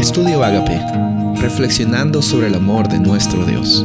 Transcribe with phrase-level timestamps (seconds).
[0.00, 0.80] Estudio Agape,
[1.42, 3.84] reflexionando sobre el amor de nuestro Dios.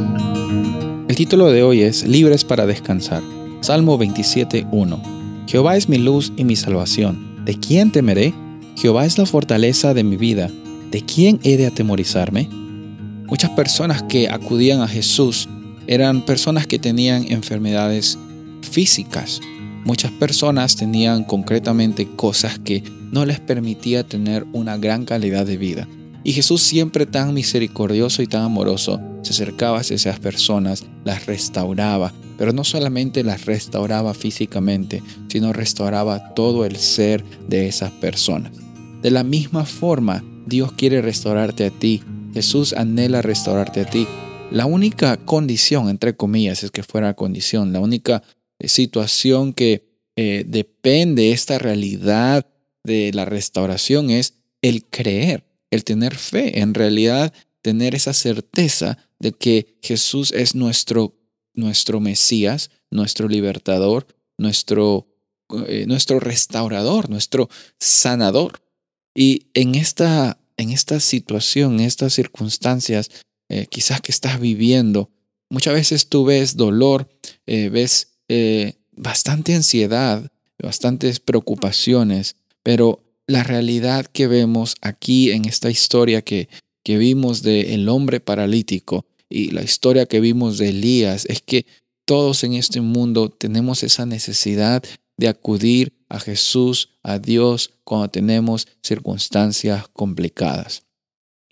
[1.08, 3.22] El título de hoy es Libres para descansar.
[3.60, 5.46] Salmo 27.1.
[5.46, 7.44] Jehová es mi luz y mi salvación.
[7.44, 8.32] ¿De quién temeré?
[8.76, 10.50] Jehová es la fortaleza de mi vida.
[10.90, 12.48] ¿De quién he de atemorizarme?
[13.26, 15.50] Muchas personas que acudían a Jesús
[15.86, 18.18] eran personas que tenían enfermedades
[18.62, 19.42] físicas.
[19.84, 25.86] Muchas personas tenían concretamente cosas que no les permitía tener una gran calidad de vida.
[26.26, 32.12] Y Jesús siempre tan misericordioso y tan amoroso se acercaba a esas personas, las restauraba,
[32.36, 38.50] pero no solamente las restauraba físicamente, sino restauraba todo el ser de esas personas.
[39.02, 42.02] De la misma forma, Dios quiere restaurarte a ti.
[42.34, 44.08] Jesús anhela restaurarte a ti.
[44.50, 48.24] La única condición, entre comillas, es que fuera condición, la única
[48.58, 52.48] eh, situación que eh, depende de esta realidad
[52.82, 57.32] de la restauración es el creer, el tener fe, en realidad
[57.62, 61.16] tener esa certeza de que Jesús es nuestro,
[61.54, 64.06] nuestro Mesías, nuestro libertador,
[64.38, 65.08] nuestro,
[65.66, 67.48] eh, nuestro restaurador, nuestro
[67.80, 68.62] sanador.
[69.14, 73.10] Y en esta, en esta situación, en estas circunstancias,
[73.48, 75.10] eh, quizás que estás viviendo,
[75.50, 77.08] muchas veces tú ves dolor,
[77.46, 78.12] eh, ves
[78.92, 86.48] bastante ansiedad, bastantes preocupaciones, pero la realidad que vemos aquí en esta historia que,
[86.84, 91.66] que vimos del el hombre paralítico y la historia que vimos de Elías es que
[92.04, 94.82] todos en este mundo tenemos esa necesidad
[95.16, 100.84] de acudir a Jesús, a Dios, cuando tenemos circunstancias complicadas.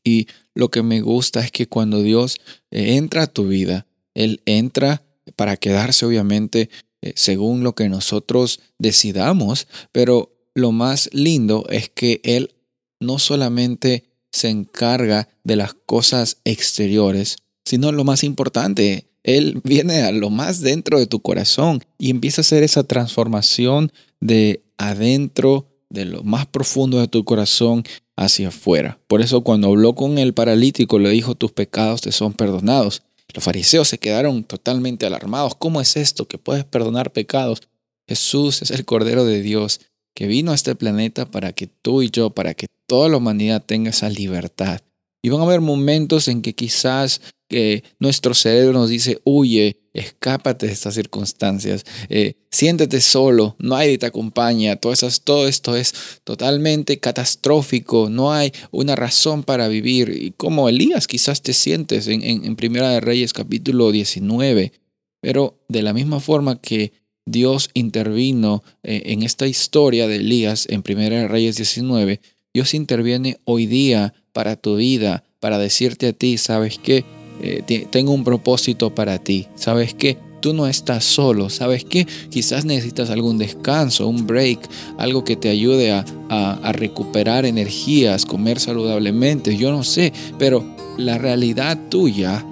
[0.04, 2.36] Y lo que me gusta es que cuando Dios
[2.70, 5.02] eh, entra a tu vida, Él entra
[5.34, 6.70] para quedarse obviamente
[7.02, 12.54] eh, según lo que nosotros decidamos, pero lo más lindo es que Él
[13.00, 20.12] no solamente se encarga de las cosas exteriores, sino lo más importante, Él viene a
[20.12, 26.04] lo más dentro de tu corazón y empieza a hacer esa transformación de adentro, de
[26.04, 27.84] lo más profundo de tu corazón
[28.16, 28.98] hacia afuera.
[29.06, 33.02] Por eso cuando habló con el paralítico le dijo, tus pecados te son perdonados.
[33.32, 35.54] Los fariseos se quedaron totalmente alarmados.
[35.56, 37.62] ¿Cómo es esto que puedes perdonar pecados?
[38.06, 39.80] Jesús es el Cordero de Dios
[40.14, 43.64] que vino a este planeta para que tú y yo, para que toda la humanidad
[43.64, 44.80] tenga esa libertad.
[45.22, 50.66] Y van a haber momentos en que quizás que nuestro cerebro nos dice, huye, escápate
[50.66, 54.92] de estas circunstancias, eh, siéntete solo, no hay te acompaña, todo,
[55.24, 60.10] todo esto es totalmente catastrófico, no hay una razón para vivir.
[60.10, 64.72] Y como Elías quizás te sientes en, en, en Primera de Reyes capítulo 19,
[65.20, 66.92] pero de la misma forma que
[67.26, 72.20] Dios intervino eh, en esta historia de Elías en 1 Reyes 19,
[72.52, 77.04] Dios interviene hoy día para tu vida, para decirte a ti, sabes que
[77.40, 82.66] eh, tengo un propósito para ti, sabes que tú no estás solo, sabes que quizás
[82.66, 84.60] necesitas algún descanso, un break,
[84.98, 90.62] algo que te ayude a, a recuperar energías, comer saludablemente, yo no sé, pero
[90.98, 92.44] la realidad tuya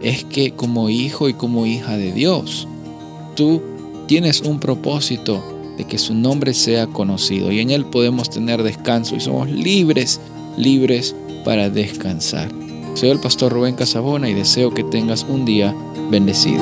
[0.00, 2.68] es que como hijo y como hija de Dios,
[3.34, 3.60] tú
[4.10, 5.40] tienes un propósito
[5.76, 10.20] de que su nombre sea conocido y en él podemos tener descanso y somos libres,
[10.56, 12.50] libres para descansar.
[12.94, 15.72] Soy el pastor Rubén Casabona y deseo que tengas un día
[16.10, 16.60] bendecido.